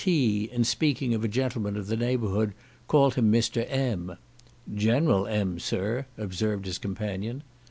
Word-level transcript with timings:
T— 0.03 0.49
in 0.51 0.63
speaking 0.63 1.13
of 1.13 1.23
a 1.23 1.27
gentleman 1.27 1.77
of 1.77 1.85
the 1.85 1.95
neighbourhood, 1.95 2.55
called 2.87 3.13
him 3.13 3.31
Mr. 3.31 3.67
M—. 3.69 4.17
"General 4.73 5.27
M—, 5.27 5.59
sir," 5.59 6.07
observed 6.17 6.65
his 6.65 6.79
companion. 6.79 7.43